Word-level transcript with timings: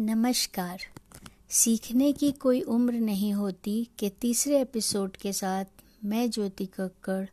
नमस्कार। 0.00 0.80
सीखने 1.50 2.10
की 2.12 2.30
कोई 2.32 2.60
उम्र 2.74 2.92
नहीं 2.94 3.32
होती 3.34 3.72
के 3.98 4.08
तीसरे 4.20 4.60
एपिसोड 4.60 5.16
के 5.16 5.32
साथ 5.32 5.64
मैं 6.04 6.30
ज्योति 6.30 6.66
कक्कड़, 6.66 7.26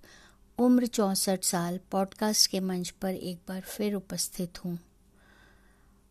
उम्र 0.58 0.86
चौंसठ 0.88 1.44
साल, 1.44 1.80
पॉडकास्ट 1.92 2.50
के 2.52 2.60
मंच 2.60 2.90
पर 3.02 3.14
एक 3.14 3.38
बार 3.48 3.62
फिर 3.62 3.94
उपस्थित 3.96 4.64
हूँ। 4.66 4.78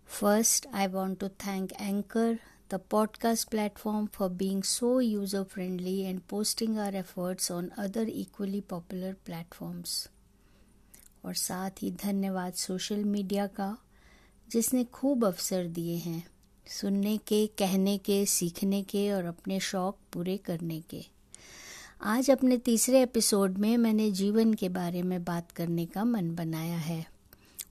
First 0.08 0.66
I 0.74 0.87
want 0.87 1.19
to 1.21 1.28
thank 1.44 1.72
Anchor 1.72 2.38
the 2.70 2.80
podcast 2.90 3.48
platform 3.48 4.06
for 4.14 4.30
being 4.34 4.62
so 4.62 5.00
user 5.00 5.42
friendly 5.44 5.98
and 6.00 6.20
posting 6.30 6.78
our 6.78 6.94
efforts 6.96 7.50
on 7.52 7.68
other 7.78 8.08
equally 8.08 8.60
popular 8.60 9.12
platforms 9.26 10.08
और 11.24 11.34
साथ 11.34 11.82
ही 11.82 11.90
धन्यवाद 12.04 12.52
सोशल 12.52 13.04
मीडिया 13.04 13.46
का, 13.46 13.76
जिसने 14.48 14.84
खूब 14.84 15.24
अवसर 15.24 15.66
दिए 15.68 15.96
हैं। 15.98 16.24
सुनने 16.66 17.16
के, 17.16 17.47
कहने 17.47 17.98
के, 17.98 18.27
सीखने 18.27 18.83
के 18.83 19.12
और 19.12 19.25
अपने 19.25 19.61
शौक 19.61 19.98
पूरे 20.12 20.37
करने 20.37 20.80
के। 20.80 21.05
आज 22.02 22.30
अपने 22.30 22.59
तीसरे 22.59 23.02
एपिसोड 23.02 23.59
में 23.59 23.77
मैंने 23.77 24.11
जीवन 24.11 24.55
के 24.55 24.69
बारे 24.69 25.02
में 25.02 25.25
बात 25.25 25.51
करने 25.51 25.87
का 25.87 26.05
मन 26.05 26.34
बनाया 26.34 26.77
है 26.77 27.06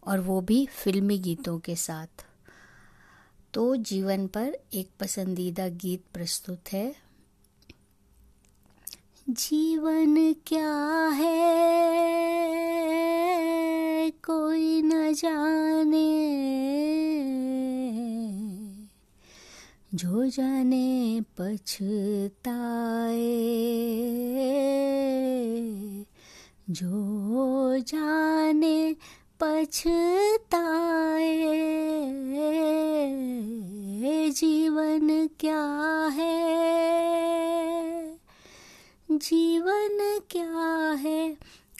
और 0.08 0.20
वो 0.20 0.42
भी 0.42 0.66
फिल्मी 0.66 1.20
गीतों 1.20 1.60
के 1.60 1.76
साथ। 1.76 2.26
तो 3.54 3.76
जीवन 3.76 4.28
पर 4.28 4.58
एक 4.74 4.90
पसंदीदा 5.00 5.68
गीत 5.68 6.04
प्रस्तुत 6.14 6.62
है। 6.72 6.96
जीवन 9.30 10.34
क्या 10.34 11.08
है? 11.08 11.66
कोई 14.12 14.82
न 14.82 15.14
जाने। 15.14 16.36
जो 19.96 20.26
जाने 20.26 21.22
पछताए, 21.22 23.16
जो 26.70 27.78
जाने 27.78 28.96
पछताए, 29.40 31.52
जीवन 34.32 35.30
क्या 35.40 36.10
है? 36.14 38.18
जीवन 39.12 40.20
क्या 40.30 40.92
है? 40.92 41.38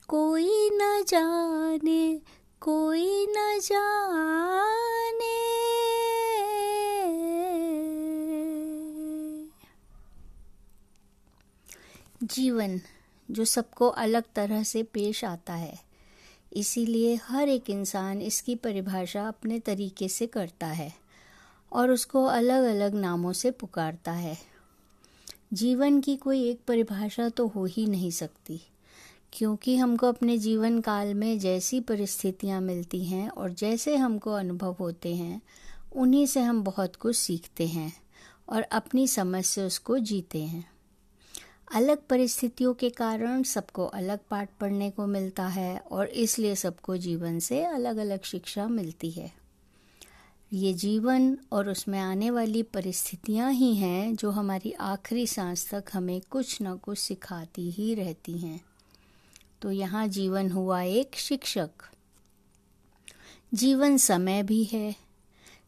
कोई 0.08 0.70
न 0.74 1.04
जाने, 1.08 2.22
कोई 2.62 3.26
न 3.26 3.60
जाने। 3.64 4.45
जीवन 12.26 12.80
जो 13.30 13.46
सबको 13.46 13.88
अलग 13.88 14.24
तरह 14.36 14.64
से 14.64 14.82
पेश 14.84 15.24
आता 15.26 15.54
है। 15.54 15.78
इसीलिए 16.52 17.16
हर 17.24 17.50
एक 17.50 17.70
इंसान 17.70 18.22
इसकी 18.22 18.56
परिभाषा 18.56 19.28
अपने 19.28 19.60
तरीके 19.60 20.08
से 20.08 20.28
करता 20.28 20.68
है 20.68 20.92
और 21.72 21.92
उसको 21.92 22.24
अलग 22.26 22.64
अलग 22.64 22.96
नामों 22.96 23.34
से 23.34 23.52
पुकारता 23.52 24.12
है। 24.12 24.38
जीवन 25.54 26.02
की 26.02 26.16
कोई 26.16 26.44
एक 26.50 26.60
परिभाषा 26.68 27.30
तो 27.30 27.48
हो 27.48 27.66
ही 27.66 27.86
नहीं 27.86 28.12
सकती, 28.12 28.62
क्योंकि 29.34 29.76
हमको 29.78 30.08
अपने 30.08 30.38
जीवन 30.38 30.82
काल 30.82 31.14
में 31.14 31.38
जैसी 31.40 31.80
परिस्थितियाँ 31.80 32.62
मिलती 32.62 33.04
हैं 33.06 33.30
और 33.30 33.54
जैसे 33.54 33.96
हमको 33.96 34.32
अनुभव 34.32 34.76
होते 34.80 35.16
हैं, 35.16 35.42
उन्हीं 35.94 36.26
से 36.26 36.42
हम 36.42 36.64
बहुत 36.64 36.96
कुछ 36.96 37.18
सीखते 37.18 37.68
हैं 37.68 37.92
और 38.50 38.62
अपनी 38.62 39.08
समझ 39.08 39.46
से 39.46 39.64
उसको 39.64 40.00
जीते 40.00 40.44
हैं। 40.44 40.75
अलग 41.72 41.98
परिस्थितियों 42.08 42.74
के 42.74 42.90
कारण 42.90 43.44
सबको 43.44 43.86
अलग 43.86 44.20
पाठ 44.30 44.50
पढ़ने 44.62 44.92
को 44.92 45.08
मिलता 45.08 45.48
है 45.48 45.78
और 45.78 46.08
इसलिए 46.08 46.56
सबको 46.56 46.98
जीवन 46.98 47.40
से 47.40 47.64
अलग 47.64 47.98
अलग 47.98 48.24
शिक्षा 48.24 48.68
मिलती 48.68 49.12
है। 49.12 49.32
ये 50.54 50.74
जीवन 50.74 51.38
और 51.52 51.70
उसमें 51.70 52.00
आने 52.00 52.30
वाली 52.30 52.64
परिस्थितियाँ 52.64 53.52
ही 53.52 53.76
हैं 53.76 54.16
जो 54.16 54.32
हमारी 54.32 54.72
आखिरी 54.72 55.28
सांस 55.28 55.70
तक 55.70 55.84
हमें 55.94 56.22
कुछ 56.30 56.58
न 56.62 56.78
कुछ 56.78 56.98
सिखाती 56.98 57.72
ही 57.72 57.96
रहती 57.96 58.38
हैं। 58.38 58.62
तो 59.62 59.72
यहाँ 59.72 60.08
जीवन 60.08 60.52
हुआ 60.52 60.82
एक 60.82 61.16
शिक्षक। 61.16 61.70
जीवन 63.54 63.98
समय 63.98 64.44
भी 64.44 64.64
है। 64.64 64.96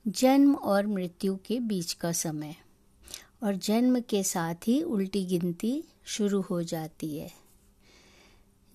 जन्म 0.07 0.55
और 0.55 0.87
मृत्यु 0.87 1.35
के 1.45 1.59
बीच 1.59 1.93
का 1.93 2.11
समय। 2.11 2.55
और 3.43 3.55
जन्म 3.55 3.99
के 3.99 4.23
साथ 4.23 4.55
ही 4.67 4.81
उल्टी 4.81 5.25
गिनती 5.25 5.83
शुरू 6.05 6.41
हो 6.41 6.63
जाती 6.63 7.17
है। 7.17 7.31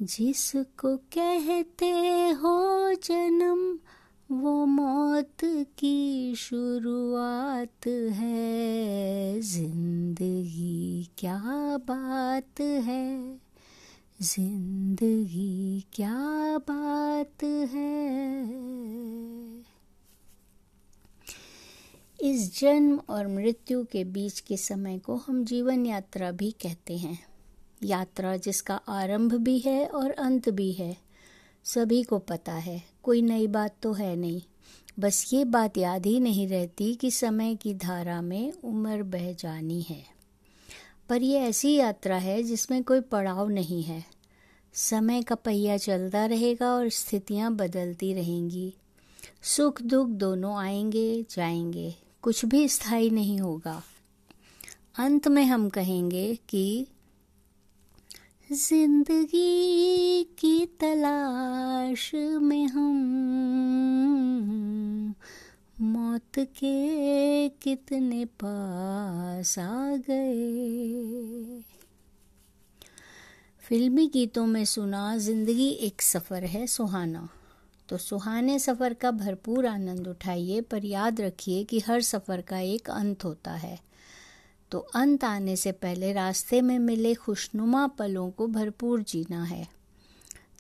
जिसको 0.02 0.96
कहते 0.96 1.90
हो 2.30 2.92
जन्म, 2.94 3.78
वो 4.36 4.66
मौत 4.66 5.66
की 5.78 6.34
शुरुआत 6.34 7.86
है। 7.86 9.40
ज़िंदगी 9.40 11.08
क्या 11.18 11.42
बात 11.76 12.60
है? 12.60 13.38
ज़िंदगी 14.22 15.84
क्या 15.92 16.58
बात 16.70 17.44
है? 17.44 18.61
इस 22.22 22.60
जन्म 22.60 23.00
और 23.08 23.28
मृत्यु 23.28 23.84
के 23.84 24.04
बीच 24.04 24.40
के 24.40 24.56
समय 24.56 24.98
को 24.98 25.16
हम 25.16 25.44
जीवन 25.44 25.86
यात्रा 25.86 26.30
भी 26.30 26.50
कहते 26.50 26.96
हैं। 26.96 27.26
यात्रा 27.84 28.36
जिसका 28.36 28.74
आरंभ 28.74 29.34
भी 29.34 29.58
है 29.58 29.86
और 29.86 30.10
अंत 30.10 30.48
भी 30.48 30.72
है, 30.72 30.96
सभी 31.64 32.02
को 32.02 32.18
पता 32.18 32.52
है, 32.52 32.82
कोई 33.02 33.22
नई 33.22 33.46
बात 33.46 33.76
तो 33.82 33.92
है 33.92 34.16
नहीं। 34.16 34.42
बस 34.98 35.30
ये 35.32 35.44
बात 35.44 35.78
याद 35.78 36.06
ही 36.06 36.20
नहीं 36.20 36.48
रहती 36.48 36.94
कि 36.94 37.10
समय 37.10 37.54
की 37.54 37.74
धारा 37.74 38.22
में 38.22 38.52
उम्र 38.52 39.02
बह 39.02 39.32
जानी 39.32 39.82
है। 39.82 40.04
पर 41.08 41.22
यह 41.22 41.42
ऐसी 41.42 41.74
यात्रा 41.74 42.16
है 42.16 42.42
जिसमें 42.42 42.84
कोई 42.84 43.00
पड़ाव 43.00 43.48
नहीं 43.48 43.82
है। 43.82 44.04
समय 44.72 45.22
का 45.22 45.34
पहिया 45.34 45.76
चलता 45.76 46.26
रहेगा 46.26 46.74
और 46.74 46.88
स्थितियाँ 46.88 47.54
बदलती 47.54 48.14
रहेंगी। 48.14 48.74
सुख 49.42 49.82
दुख 49.82 50.08
दोनों 50.08 50.56
आएँगे, 50.56 51.24
जाएँगे। 51.30 51.94
कुछ 52.22 52.44
भी 52.44 52.68
स्थायी 52.68 53.10
नहीं 53.10 53.38
होगा। 53.40 53.82
अंत 54.98 55.28
में 55.28 55.44
हम 55.44 55.68
कहेंगे 55.68 56.34
कि 56.48 56.86
ज़िंदगी 58.52 60.24
की 60.38 60.66
तलाश 60.80 62.10
में 62.14 62.66
हम 62.66 62.96
मौत 65.80 66.38
के 66.38 67.48
कितने 67.48 68.24
पास 68.24 69.58
आ 69.58 69.96
गए। 70.08 71.62
फिल्मी 73.62 74.06
गीतों 74.06 74.46
में 74.46 74.64
सुना 74.64 75.16
ज़िंदगी 75.16 75.68
एक 75.68 76.02
सफ़र 76.02 76.44
है, 76.44 76.66
सुहाना। 76.66 77.28
तो 77.92 77.98
सुहाने 77.98 78.58
सफ़र 78.58 78.94
का 78.94 79.10
भरपूर 79.10 79.66
आनंद 79.66 80.08
उठाइए, 80.08 80.60
पर 80.60 80.84
याद 80.84 81.20
रखिए 81.20 81.64
कि 81.64 81.78
हर 81.78 82.02
सफ़र 82.02 82.40
का 82.40 82.58
एक 82.58 82.90
अंत 82.90 83.24
होता 83.24 83.52
है। 83.52 83.80
तो 84.70 84.78
अंत 84.78 85.24
आने 85.24 85.56
से 85.56 85.72
पहले 85.72 86.12
रास्ते 86.12 86.60
में 86.60 86.78
मिले 86.78 87.14
खुशनुमा 87.14 87.86
पलों 87.86 88.30
को 88.30 88.46
भरपूर 88.46 89.02
जीना 89.02 89.44
है। 89.44 89.68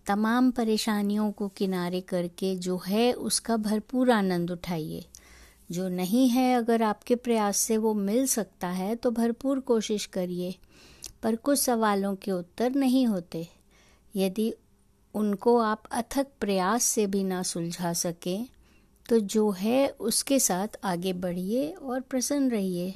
तमाम 0.06 0.50
परेशानियों 0.50 1.32
को 1.32 1.48
किनारे 1.48 2.00
करके 2.00 2.56
जो 2.56 2.82
है 2.86 3.12
उसका 3.12 3.56
भरपूर 3.56 4.10
आनंद 4.10 4.50
उठाइए। 4.50 5.04
जो 5.70 5.88
नहीं 5.88 6.28
है, 6.28 6.54
अगर 6.54 6.82
आपके 6.82 7.14
प्रयास 7.14 7.56
से 7.56 7.76
वो 7.76 7.94
मिल 7.94 8.26
सकता 8.26 8.68
है 8.68 8.96
तो 8.96 9.10
भरपूर 9.10 9.60
कोशिश 9.60 10.06
करिए। 10.06 10.54
पर 11.22 11.36
कुछ 11.36 11.58
सवालों 11.58 12.16
के 12.16 12.32
उत्तर 12.32 12.74
नहीं 12.74 13.06
होते। 13.06 13.48
यदि 14.16 14.54
उनको 15.14 15.56
आप 15.58 15.82
अथक 15.92 16.26
प्रयास 16.40 16.84
से 16.84 17.06
भी 17.06 17.22
ना 17.24 17.42
सुलझा 17.42 17.92
सकें 17.92 18.46
तो 19.06 19.18
जो 19.20 19.50
है 19.50 19.86
उसके 20.00 20.38
साथ 20.38 20.78
आगे 20.84 21.12
बढ़िए 21.12 21.70
और 21.72 22.00
प्रसन्न 22.00 22.50
रहिए। 22.50 22.94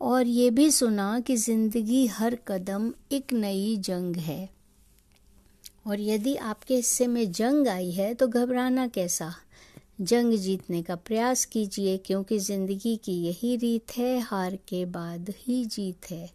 और 0.00 0.26
ये 0.26 0.50
भी 0.50 0.70
सुना 0.70 1.18
कि 1.20 1.36
ज़िंदगी 1.36 2.06
हर 2.06 2.38
कदम 2.48 2.92
एक 3.12 3.32
नई 3.32 3.76
जंग 3.76 4.16
है। 4.16 4.48
और 5.86 6.00
यदि 6.00 6.34
आपके 6.36 6.76
हिस्से 6.76 7.06
में 7.06 7.30
जंग 7.32 7.68
आई 7.68 7.90
है 7.90 8.12
तो 8.14 8.28
घबराना 8.28 8.86
कैसा? 8.86 9.32
जंग 10.00 10.34
जीतने 10.34 10.82
का 10.82 10.94
प्रयास 10.96 11.44
कीजिए, 11.44 11.96
क्योंकि 11.96 12.38
ज़िंदगी 12.38 12.96
की 12.96 13.12
यही 13.22 13.56
रीत 13.56 13.96
है, 13.96 14.18
हार 14.20 14.56
के 14.68 14.84
बाद 14.86 15.32
ही 15.38 15.64
जीत 15.64 16.10
है। 16.10 16.30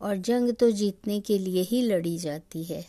और 0.00 0.16
जंग 0.18 0.52
तो 0.52 0.70
जीतने 0.70 1.20
के 1.20 1.38
लिए 1.38 1.62
ही 1.62 1.82
लड़ी 1.82 2.16
जाती 2.18 2.64
है। 2.64 2.84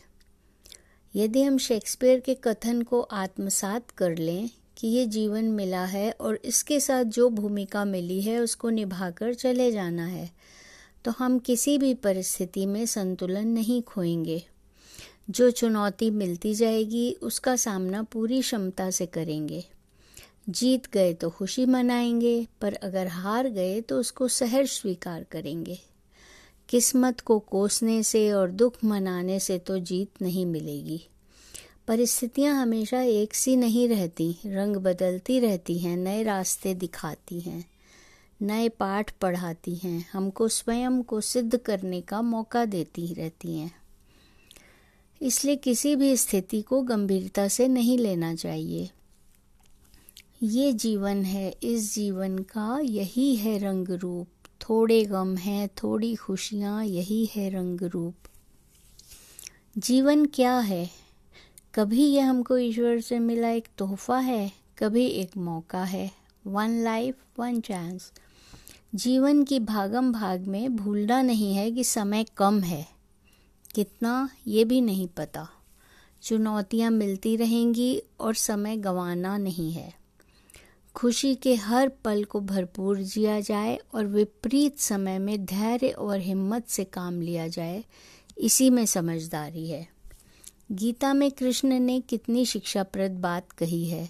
यदि 1.18 1.44
हम 1.44 1.58
शेक्सपियर 1.58 2.20
के 2.20 2.34
कथन 2.34 2.82
को 2.82 3.02
आत्मसात 3.02 3.92
कर 3.92 4.18
लें 4.18 4.50
कि 4.78 4.88
ये 4.88 5.06
जीवन 5.06 5.46
मिला 5.46 5.86
है 5.86 6.12
और 6.12 6.40
इसके 6.46 6.80
साथ 6.80 7.04
जो 7.04 7.30
भूमिका 7.30 7.86
मिली 7.86 8.22
है, 8.22 8.40
उसको 8.40 8.70
निभाकर 8.70 9.34
चले 9.34 9.72
जाना 9.72 10.06
है 10.06 10.30
तो 11.06 11.12
हम 11.12 11.40
किसी 11.40 11.78
भी 11.78 11.94
परिस्थिति 11.94 12.66
में 12.66 12.86
संतुलन 12.86 13.48
नहीं 13.48 13.82
खोएँगे। 13.82 14.44
जो 15.30 15.52
चुनौती 15.52 16.10
मिलती 16.10 16.54
जाएगी, 16.54 17.12
उसका 17.12 17.56
सामना 17.56 18.04
पूरी 18.04 18.42
क्षमता 18.42 18.90
से 18.90 19.06
करेंगे। 19.06 19.64
जीत 20.50 20.88
गए 20.94 21.14
तो 21.14 21.30
खुशी 21.30 21.66
मनाएँगे, 21.66 22.48
पर 22.62 22.74
अगर 22.74 23.08
हार 23.08 23.50
गए 23.50 23.82
तो 23.82 24.00
उसको 24.00 24.28
सहर्ष 24.28 24.82
स्वीकार 24.82 25.24
करेंगे। 25.24 25.80
किस्मत 26.70 27.20
को 27.20 27.40
कोसने 27.40 28.04
से 28.04 28.32
और 28.32 28.52
दुख 28.52 28.74
मनाने 28.84 29.40
से 29.40 29.58
तो 29.58 29.80
जीत 29.80 30.22
नहीं 30.22 30.46
मिलेगी। 30.46 31.08
परिस्थितियाँ 31.88 32.62
हमेशा 32.62 33.02
एक 33.02 33.34
सी 33.34 33.56
नहीं 33.56 33.90
रहती, 33.90 34.38
रंग 34.46 34.78
बदलती 34.78 35.40
रहती 35.40 35.80
हैं, 35.80 35.98
नए 35.98 36.24
रास्ते 36.24 36.74
दिखाती 36.74 37.40
हैं, 37.40 37.66
नए 38.42 38.70
पाठ 38.70 39.12
पढ़ाती 39.12 39.76
हैं, 39.76 40.10
हमको 40.14 40.48
स्वयं 40.48 41.04
को 41.04 41.22
सिद्ध 41.22 41.58
करने 41.58 42.02
का 42.02 42.22
मौका 42.22 42.66
देती 42.66 43.14
रहती 43.14 43.58
हैं। 43.58 43.76
इसलिए 45.22 45.56
किसी 45.56 45.96
भी 45.96 46.18
स्थिति 46.18 46.62
को 46.62 46.82
गंभीरता 46.82 47.48
से 47.48 47.68
नहीं 47.68 47.98
लेना 47.98 48.36
चाहिए। 48.36 48.90
ये 50.44 50.74
जीवन 50.74 51.24
है, 51.24 51.56
इस 51.64 51.96
जीवन 51.96 52.38
का 52.38 52.80
यही 52.80 53.36
है 53.36 53.58
रंग 53.58 53.88
रूप। 53.90 54.28
थोड़े 54.62 55.06
गम 55.06 55.38
हैं, 55.38 55.70
थोड़ी 55.84 56.16
खुशियाँ, 56.16 56.86
यही 56.86 57.30
है 57.36 57.50
रंग 57.50 57.82
रूप 57.82 58.16
जीवन 59.78 60.26
क्या 60.26 60.60
है? 60.60 60.90
कभी 61.76 62.08
यह 62.08 62.30
हमको 62.30 62.58
ईश्वर 62.58 63.02
से 63.02 63.20
मिला 63.20 63.50
एक 63.50 63.68
तोहफा 63.78 64.20
है, 64.20 64.52
कभी 64.78 65.08
एक 65.08 65.38
मौका 65.38 65.84
है। 65.84 66.12
वन 66.48 66.70
लाइफ 66.70 67.16
वन 67.40 67.62
चांस 67.62 68.12
जीवन 68.96 69.44
की 69.44 69.60
भागम 69.60 70.12
भाग 70.12 70.42
में 70.42 70.76
भूलना 70.76 71.22
नहीं 71.22 71.56
है 71.56 71.72
कि 71.72 71.84
समय 71.84 72.26
कम 72.38 72.62
है। 72.62 72.88
कितना, 73.76 74.30
ये 74.48 74.66
भी 74.66 74.82
नहीं 74.82 75.08
पता। 75.08 75.50
चुनौतियाँ 76.22 76.92
मिलती 76.92 77.36
रहेंगी 77.36 78.04
और 78.20 78.34
समय 78.34 78.78
गंवाना 78.78 79.38
नहीं 79.38 79.72
है। 79.72 79.97
खुशी 80.98 81.36
के 81.36 81.56
हर 81.56 81.90
पल 81.90 82.24
को 82.24 82.40
भरपूर 82.40 83.02
जिया 83.02 83.40
जाए 83.40 83.80
और 83.94 84.06
विपरीत 84.06 84.80
समय 84.80 85.20
में 85.20 85.46
धैर्य 85.46 85.90
और 85.90 86.20
हिम्मत 86.20 86.68
से 86.68 86.84
काम 86.84 87.22
लिया 87.22 87.48
जाए, 87.48 87.84
इसी 88.38 88.70
में 88.70 88.86
समझदारी 88.86 89.70
है। 89.70 89.88
गीता 90.72 91.14
में 91.14 91.32
कृष्ण 91.32 91.80
ने 91.80 92.00
कितनी 92.00 92.46
शिक्षाप्रद 92.46 93.12
बात 93.12 93.52
कही 93.52 93.86
है 93.86 94.10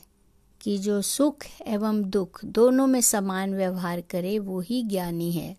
कि 0.61 0.77
जो 0.77 1.01
सुख 1.01 1.35
एवं 1.67 2.09
दुख 2.09 2.45
दोनों 2.45 2.87
में 2.87 3.01
समान 3.01 3.55
व्यवहार 3.55 4.01
करे, 4.01 4.39
वो 4.39 4.59
ही 4.59 4.83
ज्ञानी 4.83 5.31
है। 5.31 5.57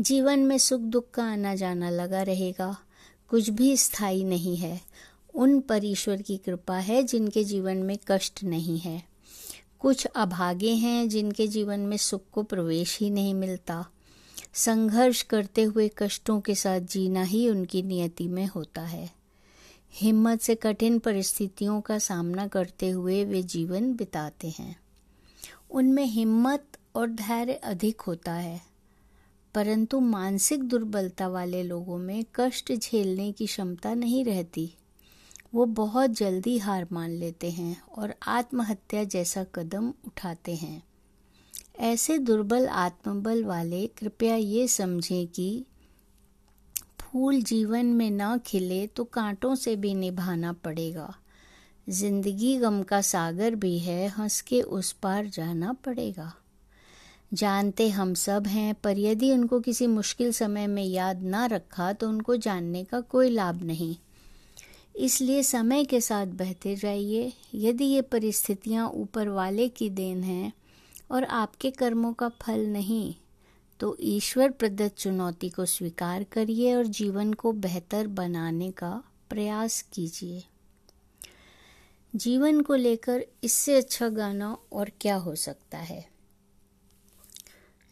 जीवन 0.00 0.38
में 0.38 0.58
सुख 0.58 0.80
दुख 0.80 1.10
का 1.10 1.24
आना 1.24 1.54
जाना 1.54 1.90
लगा 1.90 2.22
रहेगा, 2.22 2.76
कुछ 3.28 3.50
भी 3.50 3.76
स्थायी 3.76 4.24
नहीं 4.24 4.56
है। 4.56 4.80
उन 5.34 5.60
पर 5.60 5.84
ईश्वर 5.84 6.22
की 6.22 6.36
कृपा 6.36 6.76
है 6.76 7.02
जिनके 7.02 7.44
जीवन 7.44 7.76
में 7.76 7.98
कष्ट 8.08 8.44
नहीं 8.44 8.78
है। 8.78 9.15
कुछ 9.80 10.06
अभागे 10.06 10.72
हैं 10.74 11.08
जिनके 11.08 11.46
जीवन 11.46 11.80
में 11.80 11.96
सुख 11.96 12.22
को 12.32 12.42
प्रवेश 12.42 12.98
ही 13.00 13.10
नहीं 13.10 13.34
मिलता। 13.34 13.84
संघर्ष 14.54 15.22
करते 15.22 15.62
हुए 15.62 15.90
कष्टों 15.98 16.40
के 16.40 16.54
साथ 16.54 16.80
जीना 16.80 17.22
ही 17.22 17.48
उनकी 17.48 17.82
नियति 17.82 18.28
में 18.28 18.46
होता 18.46 18.82
है। 18.82 19.10
हिम्मत 19.94 20.40
से 20.40 20.54
कठिन 20.54 20.98
परिस्थितियों 20.98 21.80
का 21.80 21.98
सामना 21.98 22.46
करते 22.46 22.88
हुए 22.90 23.24
वे 23.24 23.42
जीवन 23.42 23.92
बिताते 23.94 24.54
हैं। 24.58 24.76
उनमें 25.70 26.04
हिम्मत 26.04 26.78
और 26.94 27.10
धैर्य 27.10 27.54
अधिक 27.54 28.00
होता 28.00 28.32
है, 28.32 28.60
परंतु 29.54 30.00
मानसिक 30.00 30.62
दुर्बलता 30.62 31.28
वाले 31.28 31.62
लोगों 31.62 31.98
में 31.98 32.24
कष्ट 32.34 32.72
झेलने 32.72 33.30
की 33.32 33.46
क्षमता 33.46 33.94
नहीं 33.94 34.24
रहती। 34.24 34.70
वो 35.56 35.64
बहुत 35.66 36.10
जल्दी 36.10 36.56
हार 36.58 36.86
मान 36.92 37.10
लेते 37.10 37.50
हैं 37.50 37.76
और 37.98 38.14
आत्महत्या 38.28 39.04
जैसा 39.04 39.44
कदम 39.54 39.88
उठाते 40.06 40.54
हैं। 40.54 40.82
ऐसे 41.82 42.18
दुर्बल 42.18 42.66
आत्मबल 42.68 43.42
वाले 43.44 43.86
कृपया 43.98 44.34
ये 44.34 44.66
समझें 44.68 45.26
कि 45.26 45.64
फूल 47.00 47.40
जीवन 47.42 47.86
में 47.86 48.10
न 48.10 48.36
खिले 48.46 48.86
तो 48.86 49.04
कांटों 49.04 49.54
से 49.54 49.76
भी 49.76 49.94
निभाना 49.94 50.52
पड़ेगा। 50.64 51.14
ज़िंदगी 51.86 52.56
गम 52.56 52.82
का 52.82 53.00
सागर 53.00 53.54
भी 53.54 53.78
है, 53.78 54.08
हंस 54.08 54.40
के 54.40 54.60
उस 54.60 54.92
पार 54.92 55.26
जाना 55.26 55.72
पड़ेगा। 55.84 56.32
जानते 57.32 57.88
हम 57.88 58.14
सब 58.14 58.46
हैं, 58.46 58.74
पर 58.74 58.98
यदि 58.98 59.32
उनको 59.32 59.60
किसी 59.60 59.86
मुश्किल 59.86 60.32
समय 60.32 60.66
में 60.66 60.84
याद 60.84 61.22
ना 61.22 61.46
रखा 61.46 61.92
तो 61.92 62.08
उनको 62.08 62.36
जानने 62.36 62.84
का 62.84 63.00
कोई 63.00 63.30
लाभ 63.30 63.62
नहीं। 63.62 63.96
इसलिए 64.96 65.42
समय 65.42 65.84
के 65.84 66.00
साथ 66.00 66.26
बहते 66.26 66.74
जाइए। 66.76 67.32
यदि 67.54 67.84
ये 67.84 68.02
परिस्थितियाँ 68.02 68.88
ऊपर 68.90 69.28
वाले 69.28 69.68
की 69.68 69.90
देन 69.90 70.22
हैं 70.24 70.52
और 71.10 71.24
आपके 71.24 71.70
कर्मों 71.70 72.12
का 72.12 72.28
फल 72.28 72.66
नहीं 72.66 73.14
तो 73.80 73.96
ईश्वर 74.00 74.50
प्रदत्त 74.50 74.96
चुनौती 74.96 75.48
को 75.48 75.64
स्वीकार 75.64 76.24
करिए 76.24 76.74
और 76.74 76.86
जीवन 76.86 77.32
को 77.32 77.52
बेहतर 77.52 78.06
बनाने 78.06 78.70
का 78.70 78.90
प्रयास 79.30 79.80
कीजिए। 79.92 80.42
जीवन 82.14 82.60
को 82.60 82.74
लेकर 82.74 83.24
इससे 83.44 83.76
अच्छा 83.76 84.08
गाना 84.08 84.56
और 84.72 84.90
क्या 85.00 85.16
हो 85.16 85.34
सकता 85.34 85.78
है? 85.78 86.04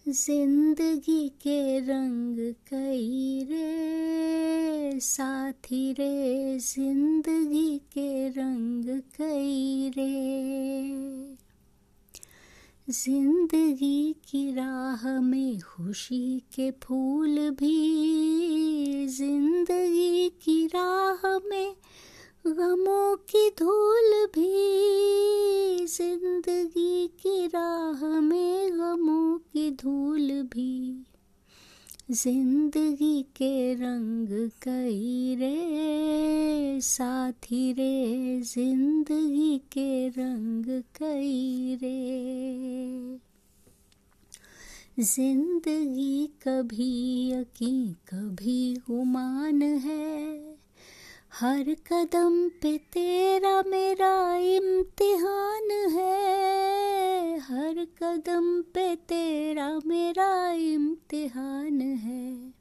ज़िंदगी 0.08 1.28
के 1.28 1.78
रंग 1.80 2.36
कई 2.68 3.46
रे, 3.50 5.00
साथी 5.00 5.92
रे, 5.92 6.58
ज़िंदगी 6.58 7.78
के 7.78 8.28
रंग 8.28 8.84
कई 9.16 9.92
रे। 9.96 11.36
ज़िंदगी 12.90 14.12
की 14.28 14.50
राह 14.54 15.20
में 15.20 15.60
खुशी 15.60 16.42
के 16.54 16.70
फूल 16.70 17.50
भी, 17.50 19.06
ज़िंदगी 19.06 20.28
की 20.28 20.66
राह 20.66 21.38
में 21.38 21.74
गमों 22.46 23.16
की 23.16 23.48
धूल 23.58 24.26
भी, 24.34 25.86
ज़िंदगी 25.86 27.06
की 27.08 27.46
राह 27.46 28.13
धूल 29.82 30.30
भी। 30.54 31.04
ज़िंदगी 32.10 33.22
के 33.36 33.74
रंग 33.74 34.28
कई 34.62 35.36
रे, 35.38 36.80
साथी 36.80 37.72
रे। 37.72 38.40
ज़िंदगी 38.40 39.58
के 39.72 40.08
रंग 40.08 40.64
कई 40.96 41.78
रे। 41.82 43.18
ज़िंदगी 45.00 46.26
कभी 46.42 46.92
यकीन, 47.30 47.92
कभी 48.08 48.74
गुमान 48.88 49.62
है। 49.62 50.13
हर 51.40 51.76
कदम 51.92 52.48
पे 52.48 52.78
तेरा 52.78 53.62
मेरा 53.62 54.36
इम्तिहान 54.36 55.70
है। 55.70 57.38
हर 57.38 57.84
कदम 58.02 58.62
पे 58.62 58.96
तेरा 58.96 59.80
मेरा 59.86 60.52
इम्तिहान 60.52 61.80
है। 61.80 62.52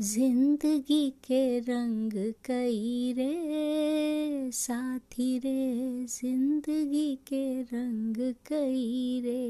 ज़िंदगी 0.00 1.10
के 1.10 1.58
रंग 1.58 2.12
कई 2.44 3.14
रे, 3.18 4.50
साथी 4.50 5.38
रे, 5.38 6.06
ज़िंदगी 6.06 7.14
के 7.16 7.62
रंग 7.62 8.34
कई 8.46 9.20
रे। 9.24 9.42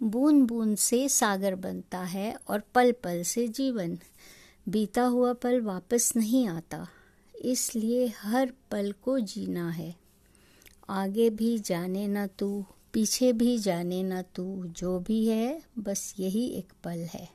बूंद 0.00 0.46
बूंद 0.48 0.76
से 0.76 1.08
सागर 1.08 1.54
बनता 1.54 1.98
है 1.98 2.36
और 2.48 2.62
पल 2.74 2.92
पल 2.92 3.22
से 3.22 3.48
जीवन। 3.48 3.98
बीता 4.68 5.02
हुआ 5.02 5.32
पल 5.32 5.60
वापस 5.60 6.12
नहीं 6.16 6.48
आता, 6.48 6.86
इसलिए 7.34 8.06
हर 8.18 8.52
पल 8.70 8.92
को 9.02 9.18
जीना 9.18 9.70
है। 9.70 9.94
आगे 10.88 11.30
भी 11.30 11.58
जाने 11.58 12.06
न 12.08 12.26
तू, 12.26 12.64
पीछे 12.92 13.32
भी 13.32 13.58
जाने 13.58 14.02
न 14.02 14.22
तू, 14.22 14.64
जो 14.66 14.98
भी 14.98 15.26
है, 15.26 15.62
बस 15.78 16.14
यही 16.18 16.46
एक 16.48 16.72
पल 16.84 16.98
है। 16.98 17.28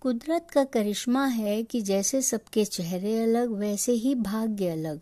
कुदरत 0.00 0.46
का 0.52 0.64
करिश्मा 0.64 1.26
है 1.26 1.62
कि 1.62 1.80
जैसे 1.80 2.22
सबके 2.22 2.64
चेहरे 2.64 3.22
अलग, 3.22 3.52
वैसे 3.52 3.92
ही 3.92 4.14
भाग्य 4.14 4.68
अलग, 4.68 5.00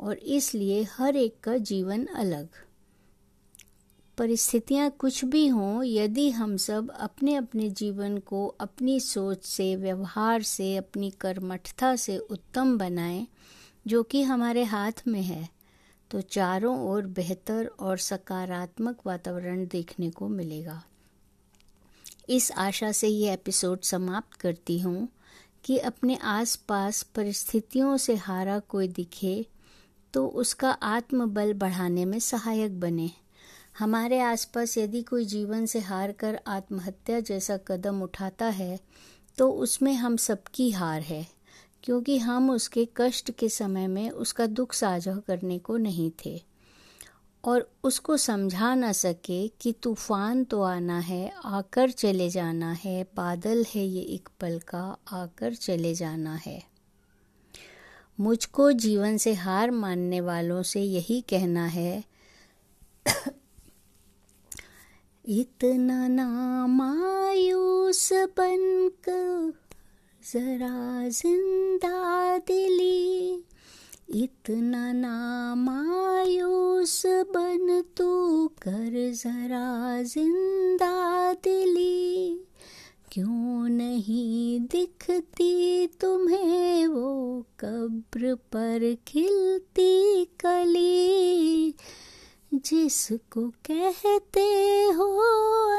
और 0.00 0.16
इसलिए 0.16 0.82
हर 0.82 1.16
एक 1.16 1.40
का 1.40 1.56
जीवन 1.56 2.06
अलग। 2.06 2.48
परिस्थितियाँ 4.20 4.90
कुछ 4.90 5.24
भी 5.24 5.46
हों, 5.48 5.82
यदि 5.84 6.30
हम 6.30 6.56
सब 6.56 6.90
अपने 6.90 7.34
अपने 7.34 7.68
जीवन 7.70 8.18
को 8.18 8.46
अपनी 8.60 8.98
सोच 9.00 9.44
से, 9.44 9.76
व्यवहार 9.76 10.42
से, 10.42 10.76
अपनी 10.76 11.10
कर्मठता 11.10 11.94
से 11.96 12.16
उत्तम 12.18 12.76
बनाएँ, 12.78 13.26
जो 13.86 14.02
कि 14.02 14.22
हमारे 14.22 14.64
हाथ 14.64 15.02
में 15.08 15.22
है 15.22 15.48
तो 16.10 16.20
चारों 16.20 16.76
ओर 16.88 17.06
बेहतर 17.06 17.66
और 17.80 17.98
सकारात्मक 17.98 18.98
वातावरण 19.06 19.64
देखने 19.66 20.10
को 20.10 20.28
मिलेगा। 20.28 20.82
इस 22.28 22.50
आशा 22.52 22.92
से 22.92 23.08
ये 23.08 23.32
एपिसोड 23.32 23.80
समाप्त 23.80 24.34
करती 24.34 24.78
हूँ 24.78 25.08
कि 25.64 25.78
अपने 25.78 26.18
आसपास 26.24 27.02
परिस्थितियों 27.14 27.96
से 27.96 28.14
हारा 28.16 28.58
कोई 28.58 28.88
दिखे 28.88 29.46
तो 30.14 30.26
उसका 30.26 30.70
आत्मबल 30.70 31.54
बढ़ाने 31.54 32.04
में 32.04 32.18
सहायक 32.18 32.78
बने। 32.80 33.10
हमारे 33.76 34.18
आसपास 34.20 34.76
यदि 34.78 35.02
कोई 35.02 35.24
जीवन 35.24 35.66
से 35.66 35.80
हार 35.80 36.12
कर 36.12 36.38
आत्महत्या 36.46 37.20
जैसा 37.20 37.56
कदम 37.68 38.02
उठाता 38.02 38.46
है 38.46 38.78
तो 39.38 39.50
उसमें 39.52 39.92
हम 39.94 40.16
सबकी 40.16 40.70
हार 40.70 41.02
है, 41.02 41.26
क्योंकि 41.84 42.18
हम 42.18 42.50
उसके 42.50 42.86
कष्ट 42.96 43.30
के 43.30 43.48
समय 43.48 43.86
में 43.86 44.10
उसका 44.10 44.46
दुख 44.46 44.72
साझा 44.72 45.16
करने 45.26 45.58
को 45.58 45.76
नहीं 45.76 46.10
थे। 46.24 46.40
और 47.44 47.70
उसको 47.84 48.16
समझा 48.16 48.74
ना 48.74 48.92
सके 48.92 49.46
कि 49.60 49.72
तूफ़ान 49.72 50.42
तो 50.44 50.62
आना 50.62 50.98
है, 50.98 51.32
आकर 51.44 51.90
चले 51.90 52.28
जाना 52.30 52.72
है, 52.74 53.02
बादल 53.16 53.64
है 53.74 53.84
ये 53.84 54.02
एक 54.14 54.28
पल 54.40 54.58
का, 54.68 54.96
आकर 55.12 55.54
चले 55.54 55.94
जाना 55.94 56.34
है। 56.36 56.62
मुझको 58.18 58.70
जीवन 58.74 59.16
से 59.16 59.34
हार 59.34 59.70
मानने 59.70 60.20
वालों 60.20 60.62
से 60.62 60.82
यही 60.82 61.20
कहना 61.20 61.66
है 61.66 62.02
इतना 65.32 66.08
ना 66.08 66.66
मायूस 66.66 68.12
बनकर 68.12 69.52
जरा 70.32 71.08
ज़िंदा 71.08 72.38
दिली। 72.38 73.44
इतना 74.22 74.92
ना 74.92 75.54
मायूस 75.54 77.02
बन 77.06 77.82
तू 77.96 78.48
कर 78.48 79.12
जरा 79.12 80.02
ज़िंदा 80.02 81.32
दिली। 81.32 82.40
क्यों 83.12 83.68
नहीं 83.68 84.60
दिखती 84.60 85.86
तुम्हें 85.86 86.86
वो 86.86 87.44
कब्र 87.60 88.34
पर 88.34 88.96
खिलती 89.08 90.24
कली? 90.24 91.74
जिसको 92.54 93.48
कहते 93.48 94.40
हो 94.84 95.06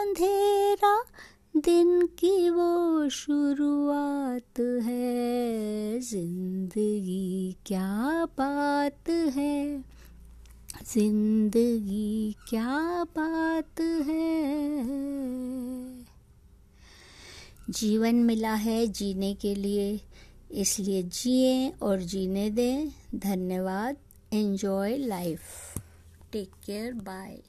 अंधेरा, 0.02 1.04
दिन 1.58 2.08
की 2.08 2.50
वो 2.50 3.10
शुरुआत 3.10 4.60
है। 4.60 6.00
ज़िंदगी 6.00 7.56
क्या 7.66 8.26
बात 8.26 9.10
है? 9.10 9.84
ज़िंदगी 10.86 12.36
क्या 12.50 13.04
बात 13.04 13.82
है? 13.82 14.46
जीवन 17.70 18.16
मिला 18.16 18.54
है 18.54 18.88
जीने 18.88 19.34
के 19.34 19.56
लिए, 19.56 20.02
इसलिए 20.52 21.04
जिए 21.04 21.74
और 21.82 22.00
जीने 22.00 22.50
दें। 22.50 22.90
धन्यवाद, 23.16 23.98
enjoy 24.34 24.98
life. 24.98 25.40
Take 26.32 26.62
care. 26.66 26.94
Bye. 26.96 27.44